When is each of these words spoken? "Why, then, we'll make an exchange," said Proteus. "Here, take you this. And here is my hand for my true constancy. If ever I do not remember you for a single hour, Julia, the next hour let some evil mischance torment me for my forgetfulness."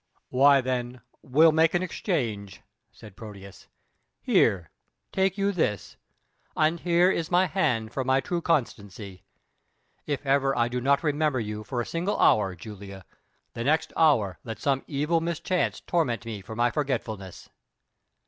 "Why, 0.29 0.61
then, 0.61 1.01
we'll 1.21 1.51
make 1.51 1.75
an 1.75 1.83
exchange," 1.83 2.63
said 2.91 3.15
Proteus. 3.15 3.67
"Here, 4.19 4.71
take 5.11 5.37
you 5.37 5.51
this. 5.51 5.95
And 6.57 6.79
here 6.79 7.11
is 7.11 7.29
my 7.29 7.45
hand 7.45 7.93
for 7.93 8.03
my 8.03 8.19
true 8.19 8.41
constancy. 8.41 9.25
If 10.07 10.25
ever 10.25 10.57
I 10.57 10.69
do 10.69 10.81
not 10.81 11.03
remember 11.03 11.39
you 11.39 11.63
for 11.63 11.81
a 11.81 11.85
single 11.85 12.17
hour, 12.19 12.55
Julia, 12.55 13.05
the 13.53 13.63
next 13.63 13.93
hour 13.95 14.39
let 14.43 14.57
some 14.57 14.83
evil 14.87 15.21
mischance 15.21 15.81
torment 15.81 16.25
me 16.25 16.41
for 16.41 16.55
my 16.55 16.71
forgetfulness." 16.71 17.49